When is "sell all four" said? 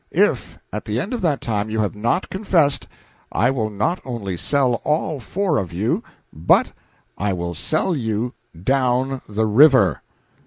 4.35-5.59